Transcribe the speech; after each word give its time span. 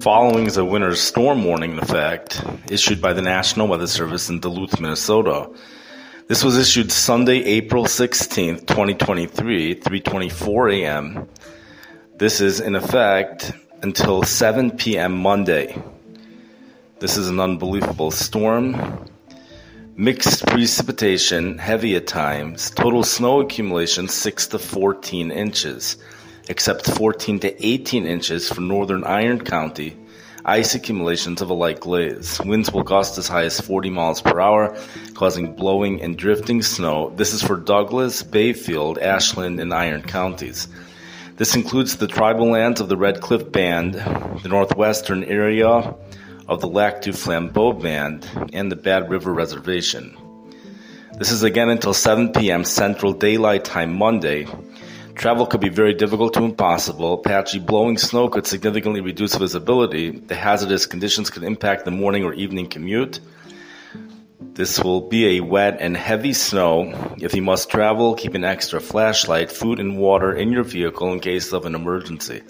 Following 0.00 0.46
is 0.46 0.56
a 0.56 0.64
winter 0.64 0.96
storm 0.96 1.44
warning 1.44 1.72
in 1.72 1.78
effect 1.78 2.42
issued 2.70 3.02
by 3.02 3.12
the 3.12 3.20
National 3.20 3.68
Weather 3.68 3.86
Service 3.86 4.30
in 4.30 4.40
Duluth, 4.40 4.80
Minnesota. 4.80 5.50
This 6.26 6.42
was 6.42 6.56
issued 6.56 6.90
Sunday, 6.90 7.44
April 7.44 7.84
16th, 7.84 8.66
2023, 8.66 9.74
3:24 9.74 10.80
a.m. 10.80 11.28
This 12.16 12.40
is 12.40 12.60
in 12.60 12.76
effect 12.76 13.52
until 13.82 14.22
7 14.22 14.70
p.m. 14.70 15.18
Monday. 15.18 15.76
This 16.98 17.18
is 17.18 17.28
an 17.28 17.38
unbelievable 17.38 18.10
storm. 18.10 19.04
Mixed 19.96 20.46
precipitation, 20.46 21.58
heavy 21.58 21.94
at 21.96 22.06
times. 22.06 22.70
Total 22.70 23.02
snow 23.02 23.42
accumulation 23.42 24.08
6 24.08 24.46
to 24.46 24.58
14 24.58 25.30
inches 25.30 25.98
except 26.50 26.84
14 26.84 27.38
to 27.38 27.64
18 27.64 28.06
inches 28.06 28.48
for 28.48 28.60
northern 28.60 29.04
Iron 29.04 29.38
County. 29.38 29.96
Ice 30.44 30.74
accumulations 30.74 31.40
of 31.40 31.48
a 31.48 31.54
light 31.54 31.78
glaze. 31.78 32.40
Winds 32.40 32.72
will 32.72 32.82
gust 32.82 33.18
as 33.18 33.28
high 33.28 33.44
as 33.44 33.60
40 33.60 33.90
miles 33.90 34.20
per 34.20 34.40
hour, 34.40 34.76
causing 35.14 35.54
blowing 35.54 36.02
and 36.02 36.18
drifting 36.18 36.60
snow. 36.60 37.12
This 37.14 37.32
is 37.32 37.40
for 37.40 37.56
Douglas, 37.56 38.24
Bayfield, 38.24 38.98
Ashland, 38.98 39.60
and 39.60 39.72
Iron 39.72 40.02
counties. 40.02 40.66
This 41.36 41.54
includes 41.54 41.96
the 41.96 42.08
tribal 42.08 42.50
lands 42.50 42.80
of 42.80 42.88
the 42.88 42.96
Red 42.96 43.20
Cliff 43.20 43.52
Band, 43.52 43.94
the 43.94 44.48
northwestern 44.48 45.22
area 45.22 45.94
of 46.48 46.60
the 46.60 46.68
Lac 46.68 47.02
du 47.02 47.12
Flambeau 47.12 47.80
Band, 47.80 48.28
and 48.52 48.72
the 48.72 48.76
Bad 48.76 49.08
River 49.08 49.32
Reservation. 49.32 50.16
This 51.16 51.30
is 51.30 51.44
again 51.44 51.68
until 51.68 51.94
7 51.94 52.32
p.m. 52.32 52.64
Central 52.64 53.12
Daylight 53.12 53.64
Time 53.64 53.94
Monday, 53.94 54.48
Travel 55.20 55.46
could 55.46 55.60
be 55.60 55.68
very 55.68 55.92
difficult 55.92 56.32
to 56.32 56.42
impossible. 56.42 57.18
Patchy 57.18 57.58
blowing 57.58 57.98
snow 57.98 58.30
could 58.30 58.46
significantly 58.46 59.02
reduce 59.02 59.34
visibility. 59.34 60.12
The 60.12 60.34
hazardous 60.34 60.86
conditions 60.86 61.28
could 61.28 61.42
impact 61.42 61.84
the 61.84 61.90
morning 61.90 62.24
or 62.24 62.32
evening 62.32 62.68
commute. 62.68 63.20
This 64.40 64.82
will 64.82 65.02
be 65.02 65.36
a 65.36 65.40
wet 65.40 65.76
and 65.78 65.94
heavy 65.94 66.32
snow. 66.32 67.14
If 67.18 67.34
you 67.34 67.42
must 67.42 67.68
travel, 67.68 68.14
keep 68.14 68.32
an 68.32 68.44
extra 68.44 68.80
flashlight, 68.80 69.52
food, 69.52 69.78
and 69.78 69.98
water 69.98 70.32
in 70.32 70.52
your 70.52 70.64
vehicle 70.64 71.12
in 71.12 71.20
case 71.20 71.52
of 71.52 71.66
an 71.66 71.74
emergency. 71.74 72.40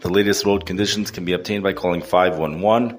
The 0.00 0.10
latest 0.10 0.44
road 0.44 0.66
conditions 0.66 1.12
can 1.12 1.24
be 1.24 1.34
obtained 1.34 1.62
by 1.62 1.74
calling 1.74 2.02
511. 2.02 2.98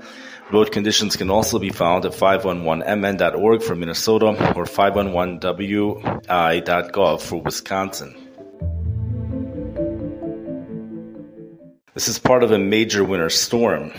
Road 0.54 0.72
conditions 0.72 1.17
can 1.17 1.30
also 1.30 1.59
be 1.59 1.72
found 1.72 2.06
at 2.06 2.14
511mn.org 2.14 3.62
for 3.62 3.76
Minnesota 3.76 4.28
or 4.56 4.64
511wi.gov 4.64 7.22
for 7.22 7.42
Wisconsin. 7.42 8.20
This 12.02 12.10
is 12.10 12.18
part 12.18 12.42
of 12.42 12.52
a 12.52 12.58
major 12.58 13.04
winter 13.04 13.30
storm. 13.30 13.92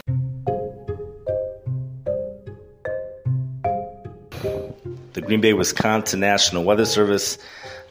The 5.12 5.20
Green 5.20 5.40
Bay, 5.40 5.52
Wisconsin 5.52 6.18
National 6.18 6.64
Weather 6.64 6.84
Service 6.84 7.38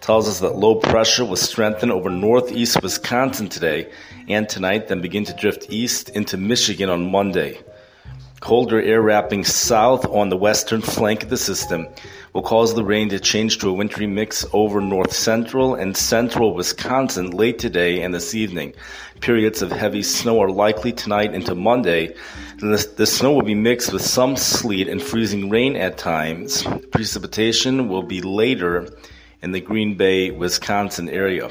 tells 0.01 0.27
us 0.27 0.41
that 0.41 0.57
low 0.57 0.75
pressure 0.75 1.23
will 1.23 1.37
strengthen 1.37 1.91
over 1.91 2.09
northeast 2.09 2.83
Wisconsin 2.83 3.47
today 3.47 3.89
and 4.27 4.49
tonight, 4.49 4.89
then 4.89 4.99
begin 4.99 5.23
to 5.23 5.33
drift 5.33 5.67
east 5.69 6.09
into 6.09 6.35
Michigan 6.35 6.89
on 6.89 7.09
Monday. 7.09 7.57
Colder 8.41 8.81
air 8.81 9.03
wrapping 9.03 9.43
south 9.43 10.03
on 10.07 10.29
the 10.29 10.35
western 10.35 10.81
flank 10.81 11.21
of 11.21 11.29
the 11.29 11.37
system 11.37 11.87
will 12.33 12.41
cause 12.41 12.73
the 12.73 12.83
rain 12.83 13.07
to 13.09 13.19
change 13.19 13.59
to 13.59 13.69
a 13.69 13.73
wintry 13.73 14.07
mix 14.07 14.43
over 14.51 14.81
north 14.81 15.13
central 15.13 15.75
and 15.75 15.95
central 15.95 16.55
Wisconsin 16.55 17.29
late 17.29 17.59
today 17.59 18.01
and 18.01 18.15
this 18.15 18.33
evening. 18.33 18.73
Periods 19.19 19.61
of 19.61 19.71
heavy 19.71 20.01
snow 20.01 20.41
are 20.41 20.49
likely 20.49 20.91
tonight 20.91 21.35
into 21.35 21.53
Monday. 21.53 22.15
The, 22.57 22.91
the 22.97 23.05
snow 23.05 23.31
will 23.31 23.43
be 23.43 23.53
mixed 23.53 23.93
with 23.93 24.01
some 24.01 24.35
sleet 24.35 24.87
and 24.87 24.99
freezing 24.99 25.51
rain 25.51 25.75
at 25.75 25.99
times. 25.99 26.63
Precipitation 26.91 27.89
will 27.89 28.03
be 28.03 28.21
later 28.21 28.89
in 29.43 29.51
the 29.51 29.61
Green 29.61 29.95
Bay, 29.95 30.31
Wisconsin 30.31 31.09
area. 31.09 31.47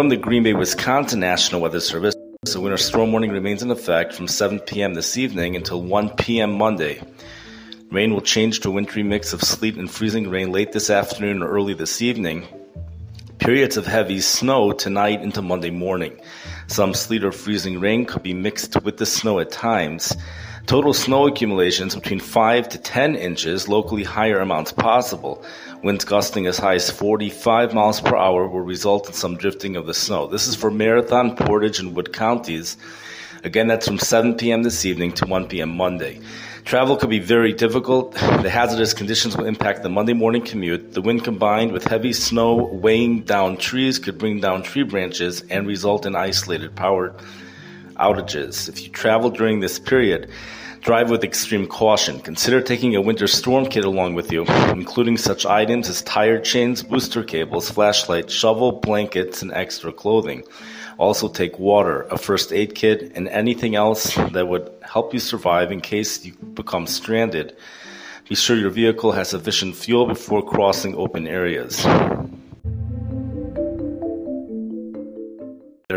From 0.00 0.08
the 0.08 0.16
Green 0.16 0.44
Bay, 0.44 0.54
Wisconsin 0.54 1.20
National 1.20 1.60
Weather 1.60 1.78
Service, 1.78 2.14
the 2.50 2.58
winter 2.58 2.78
storm 2.78 3.12
warning 3.12 3.32
remains 3.32 3.62
in 3.62 3.70
effect 3.70 4.14
from 4.14 4.28
7 4.28 4.60
p.m. 4.60 4.94
this 4.94 5.18
evening 5.18 5.56
until 5.56 5.82
1 5.82 6.16
p.m. 6.16 6.56
Monday. 6.56 7.02
Rain 7.90 8.14
will 8.14 8.22
change 8.22 8.60
to 8.60 8.70
a 8.70 8.72
wintry 8.72 9.02
mix 9.02 9.34
of 9.34 9.42
sleet 9.42 9.76
and 9.76 9.90
freezing 9.90 10.30
rain 10.30 10.52
late 10.52 10.72
this 10.72 10.88
afternoon 10.88 11.42
or 11.42 11.50
early 11.50 11.74
this 11.74 12.00
evening. 12.00 12.48
Periods 13.36 13.76
of 13.76 13.84
heavy 13.84 14.20
snow 14.20 14.72
tonight 14.72 15.20
into 15.20 15.42
Monday 15.42 15.68
morning. 15.68 16.18
Some 16.66 16.94
sleet 16.94 17.22
or 17.22 17.30
freezing 17.30 17.78
rain 17.78 18.06
could 18.06 18.22
be 18.22 18.32
mixed 18.32 18.82
with 18.82 18.96
the 18.96 19.04
snow 19.04 19.38
at 19.38 19.50
times. 19.50 20.16
Total 20.70 20.94
snow 20.94 21.26
accumulations 21.26 21.96
between 21.96 22.20
5 22.20 22.68
to 22.68 22.78
10 22.78 23.16
inches, 23.16 23.66
locally 23.68 24.04
higher 24.04 24.38
amounts 24.38 24.70
possible. 24.70 25.44
Winds 25.82 26.04
gusting 26.04 26.46
as 26.46 26.58
high 26.58 26.76
as 26.76 26.88
45 26.92 27.74
miles 27.74 28.00
per 28.00 28.16
hour 28.16 28.46
will 28.46 28.60
result 28.60 29.08
in 29.08 29.12
some 29.12 29.36
drifting 29.36 29.74
of 29.74 29.86
the 29.86 29.94
snow. 29.94 30.28
This 30.28 30.46
is 30.46 30.54
for 30.54 30.70
Marathon, 30.70 31.34
Portage, 31.34 31.80
and 31.80 31.96
Wood 31.96 32.12
counties. 32.12 32.76
Again, 33.42 33.66
that's 33.66 33.88
from 33.88 33.98
7 33.98 34.36
p.m. 34.36 34.62
this 34.62 34.84
evening 34.84 35.10
to 35.14 35.26
1 35.26 35.48
p.m. 35.48 35.76
Monday. 35.76 36.20
Travel 36.64 36.96
could 36.96 37.10
be 37.10 37.18
very 37.18 37.52
difficult. 37.52 38.12
The 38.14 38.48
hazardous 38.48 38.94
conditions 38.94 39.36
will 39.36 39.46
impact 39.46 39.82
the 39.82 39.88
Monday 39.88 40.12
morning 40.12 40.42
commute. 40.42 40.94
The 40.94 41.02
wind 41.02 41.24
combined 41.24 41.72
with 41.72 41.82
heavy 41.82 42.12
snow 42.12 42.54
weighing 42.54 43.22
down 43.22 43.56
trees 43.56 43.98
could 43.98 44.18
bring 44.18 44.38
down 44.38 44.62
tree 44.62 44.84
branches 44.84 45.42
and 45.50 45.66
result 45.66 46.06
in 46.06 46.14
isolated 46.14 46.76
power 46.76 47.16
outages. 48.00 48.68
If 48.68 48.82
you 48.82 48.88
travel 48.88 49.30
during 49.30 49.60
this 49.60 49.78
period, 49.78 50.30
Drive 50.80 51.10
with 51.10 51.22
extreme 51.22 51.66
caution. 51.66 52.20
Consider 52.20 52.62
taking 52.62 52.96
a 52.96 53.02
winter 53.02 53.26
storm 53.26 53.66
kit 53.66 53.84
along 53.84 54.14
with 54.14 54.32
you, 54.32 54.46
including 54.70 55.18
such 55.18 55.44
items 55.44 55.90
as 55.90 56.00
tire 56.00 56.40
chains, 56.40 56.82
booster 56.82 57.22
cables, 57.22 57.70
flashlight, 57.70 58.30
shovel, 58.30 58.72
blankets, 58.72 59.42
and 59.42 59.52
extra 59.52 59.92
clothing. 59.92 60.42
Also 60.96 61.28
take 61.28 61.58
water, 61.58 62.04
a 62.04 62.16
first 62.16 62.50
aid 62.50 62.74
kit, 62.74 63.12
and 63.14 63.28
anything 63.28 63.74
else 63.74 64.14
that 64.32 64.48
would 64.48 64.70
help 64.80 65.12
you 65.12 65.20
survive 65.20 65.70
in 65.70 65.82
case 65.82 66.24
you 66.24 66.32
become 66.54 66.86
stranded. 66.86 67.54
Be 68.26 68.34
sure 68.34 68.56
your 68.56 68.70
vehicle 68.70 69.12
has 69.12 69.28
sufficient 69.28 69.76
fuel 69.76 70.06
before 70.06 70.42
crossing 70.42 70.94
open 70.94 71.26
areas. 71.26 71.84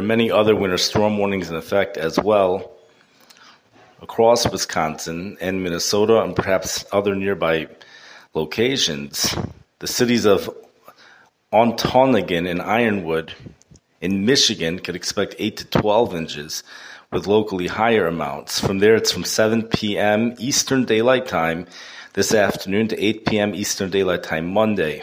Many 0.08 0.30
other 0.30 0.56
winter 0.56 0.78
storm 0.78 1.18
warnings 1.18 1.50
in 1.50 1.56
effect 1.56 1.98
as 1.98 2.20
well 2.20 2.72
across 4.02 4.50
Wisconsin 4.52 5.38
and 5.40 5.64
Minnesota 5.64 6.22
and 6.22 6.36
perhaps 6.36 6.86
other 6.92 7.16
nearby 7.16 7.68
locations. 8.34 9.36
The 9.80 9.88
cities 9.88 10.26
of 10.26 10.50
Ontonagon 11.54 12.50
and 12.50 12.62
Ironwood 12.62 13.34
in 14.02 14.26
Michigan 14.26 14.80
could 14.80 14.96
expect 14.96 15.36
8 15.40 15.58
to 15.58 15.66
12 15.66 16.16
inches 16.16 16.64
with 17.12 17.28
locally 17.28 17.68
higher 17.68 18.08
amounts. 18.08 18.60
From 18.60 18.80
there, 18.80 18.96
it's 18.96 19.12
from 19.12 19.24
7 19.24 19.64
p.m. 19.64 20.36
Eastern 20.38 20.84
Daylight 20.84 21.28
Time 21.28 21.68
this 22.14 22.34
afternoon 22.34 22.90
to 22.90 23.02
8 23.02 23.26
p.m. 23.26 23.56
Eastern 23.56 23.90
Daylight 23.90 24.24
Time 24.24 24.52
Monday. 24.52 25.00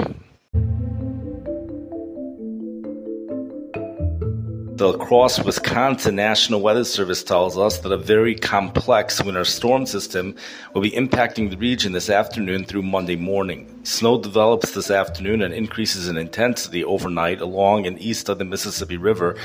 La 4.81 4.97
Crosse 4.97 5.41
Wisconsin 5.45 6.17
National 6.17 6.63
Weather 6.63 6.85
Service 6.85 7.23
tells 7.23 7.59
us 7.59 7.79
that 7.81 7.93
a 7.93 7.99
very 7.99 8.35
complex 8.35 9.23
winter 9.23 9.45
storm 9.45 9.85
system 9.85 10.35
will 10.73 10.81
be 10.81 10.91
impacting 10.93 11.51
the 11.51 11.57
region 11.59 11.93
this 11.93 12.09
afternoon 12.09 12.65
through 12.65 12.81
Monday 12.81 13.17
morning. 13.17 13.69
Snow 13.85 14.19
develops 14.19 14.73
this 14.73 14.91
afternoon 14.91 15.43
and 15.43 15.53
increases 15.53 16.09
in 16.09 16.17
intensity 16.17 16.83
overnight 16.83 17.43
along 17.43 17.87
and 17.87 18.01
east 18.01 18.31
of 18.31 18.39
the 18.39 18.45
Mississippi 18.45 18.97
River 18.97 19.37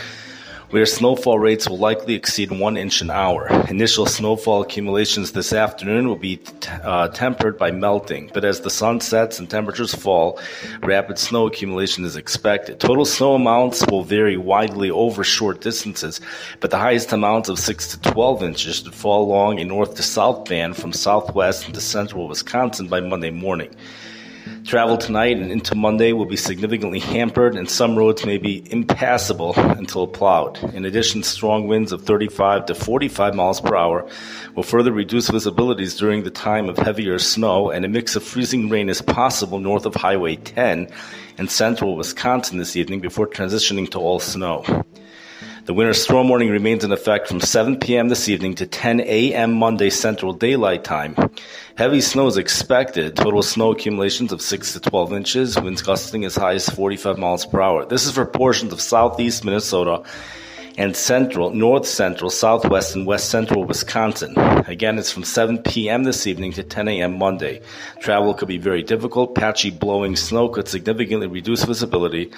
where 0.70 0.86
snowfall 0.86 1.40
rates 1.40 1.70
will 1.70 1.78
likely 1.78 2.16
exceed 2.16 2.52
one 2.52 2.78
inch 2.78 3.02
an 3.02 3.12
hour. 3.12 3.48
Initial 3.70 4.06
snowfall 4.06 4.62
accumulations 4.62 5.32
this 5.32 5.54
afternoon 5.54 6.08
will 6.08 6.16
be 6.16 6.42
uh, 6.84 7.08
tempered 7.10 7.58
by 7.58 7.72
melting, 7.72 8.30
but 8.34 8.44
as 8.44 8.62
the 8.62 8.70
sun 8.70 9.00
sets 9.00 9.40
and 9.40 9.50
temperatures 9.50 9.94
fall, 9.94 10.40
rapid 10.82 11.20
snow 11.20 11.48
accumulation 11.48 12.04
is 12.06 12.16
expected. 12.16 12.80
Total 12.80 13.06
snow 13.06 13.36
amounts 13.36 13.86
will 13.88 14.04
vary 14.04 14.38
widely 14.38 14.90
over 14.90 15.24
short 15.24 15.62
distances, 15.62 16.20
but 16.60 16.72
the 16.72 16.78
highest 16.78 17.12
amounts 17.12 17.50
of 17.50 17.60
6 17.60 17.88
to 17.90 18.12
12 18.12 18.44
inches 18.44 18.78
should 18.78 18.94
fall 18.94 19.24
along 19.24 19.60
a 19.60 19.66
north 19.66 19.96
to 19.96 20.04
south 20.04 20.48
band 20.50 20.76
from 20.76 20.94
southwest 20.94 21.68
into 21.68 21.82
central 21.82 22.28
Wisconsin 22.28 22.88
by 22.88 23.00
Monday 23.00 23.32
morning. 23.32 23.74
Travel 24.66 24.98
tonight 24.98 25.38
and 25.38 25.52
into 25.52 25.76
Monday 25.76 26.12
will 26.12 26.26
be 26.26 26.36
significantly 26.36 26.98
hampered, 26.98 27.56
and 27.56 27.70
some 27.70 27.96
roads 27.96 28.26
may 28.26 28.40
be 28.40 28.64
impassable 28.72 29.54
until 29.56 30.08
plowed. 30.08 30.58
In 30.74 30.86
addition, 30.86 31.22
strong 31.22 31.68
winds 31.68 31.92
of 31.92 32.02
35 32.02 32.66
to 32.66 32.74
45 32.74 33.36
miles 33.36 33.62
per 33.62 33.76
hour 33.76 34.10
will 34.56 34.64
further 34.64 34.92
reduce 34.92 35.30
visibilities 35.30 36.00
during 36.00 36.24
the 36.24 36.32
time 36.32 36.68
of 36.68 36.80
heavier 36.80 37.20
snow, 37.20 37.70
and 37.70 37.86
a 37.86 37.88
mix 37.88 38.16
of 38.16 38.24
freezing 38.24 38.68
rain 38.68 38.90
is 38.90 39.04
possible 39.04 39.60
north 39.60 39.86
of 39.86 39.94
Highway 39.94 40.38
10 40.38 40.88
in 41.38 41.48
central 41.48 41.96
Wisconsin 41.96 42.58
this 42.58 42.76
evening 42.76 43.02
before 43.02 43.28
transitioning 43.28 43.88
to 43.92 44.00
all 44.00 44.20
snow. 44.20 44.64
The 45.66 45.74
winter 45.74 45.94
storm 45.94 46.30
warning 46.30 46.52
remains 46.52 46.84
in 46.84 46.92
effect 46.92 47.28
from 47.28 47.42
7 47.42 47.80
p.m. 47.80 48.08
this 48.08 48.30
evening 48.30 48.54
to 48.56 48.68
10 48.68 49.00
a.m. 49.00 49.52
Monday 49.54 49.90
Central 49.90 50.32
Daylight 50.32 50.84
Time. 50.84 51.16
Heavy 51.76 52.02
snow 52.02 52.28
is 52.28 52.38
expected. 52.38 53.16
Total 53.16 53.42
snow 53.42 53.72
accumulations 53.72 54.32
of 54.32 54.44
6 54.44 54.74
to 54.74 54.80
12 54.80 55.14
inches, 55.14 55.60
winds 55.60 55.82
gusting 55.82 56.24
as 56.24 56.36
high 56.36 56.54
as 56.54 56.70
45 56.70 57.18
miles 57.18 57.48
per 57.48 57.62
hour. 57.62 57.84
This 57.84 58.06
is 58.06 58.12
for 58.12 58.28
portions 58.28 58.74
of 58.74 58.80
southeast 58.80 59.44
Minnesota 59.44 60.04
and 60.78 60.96
central, 60.96 61.52
north 61.52 61.88
central, 61.88 62.30
southwest, 62.30 62.96
and 62.96 63.06
west 63.06 63.30
central 63.30 63.64
Wisconsin. 63.64 64.38
Again, 64.68 64.98
it's 65.00 65.12
from 65.12 65.24
7 65.24 65.60
p.m. 65.60 66.04
this 66.04 66.28
evening 66.28 66.52
to 66.54 66.64
10 66.64 66.88
a.m. 66.90 67.18
Monday. 67.18 67.62
Travel 68.00 68.34
could 68.34 68.48
be 68.48 68.58
very 68.58 68.84
difficult. 68.84 69.36
Patchy 69.36 69.72
blowing 69.72 70.16
snow 70.16 70.50
could 70.50 70.68
significantly 70.68 71.28
reduce 71.28 71.64
visibility. 71.64 72.32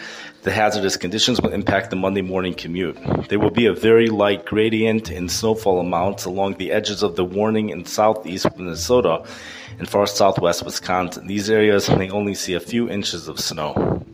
The 0.44 0.52
hazardous 0.52 0.98
conditions 0.98 1.42
will 1.42 1.52
impact 1.52 1.90
the 1.90 1.96
Monday 1.96 2.22
morning 2.22 2.54
commute. 2.54 2.98
There 3.30 3.40
will 3.40 3.52
be 3.52 3.66
a 3.66 3.74
very 3.74 4.08
light 4.08 4.46
gradient 4.46 5.10
in 5.10 5.30
snowfall 5.30 5.80
amounts 5.80 6.26
along 6.26 6.56
the 6.56 6.72
edges 6.72 7.02
of 7.02 7.16
the 7.16 7.26
warning 7.26 7.70
in 7.70 7.86
southeast 7.86 8.48
Minnesota 8.56 9.24
and 9.80 9.90
far 9.90 10.06
southwest 10.06 10.64
Wisconsin. 10.64 11.28
These 11.28 11.50
areas 11.50 11.90
may 11.90 12.10
only 12.10 12.36
see 12.36 12.54
a 12.54 12.60
few 12.60 12.90
inches 12.90 13.28
of 13.28 13.40
snow. 13.40 14.06